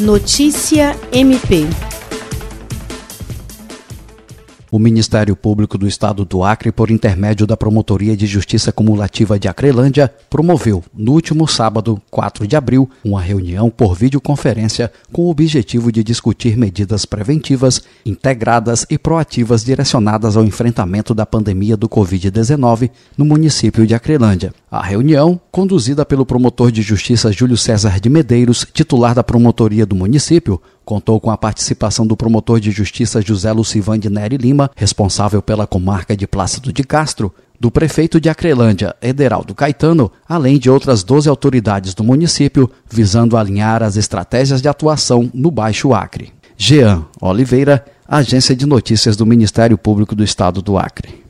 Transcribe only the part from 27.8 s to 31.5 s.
de Medeiros, titular da promotoria do município, contou com a